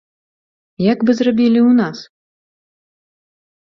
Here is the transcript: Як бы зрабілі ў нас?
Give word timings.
Як 0.91 0.99
бы 1.11 1.17
зрабілі 1.21 1.59
ў 1.69 1.79
нас? 1.83 1.97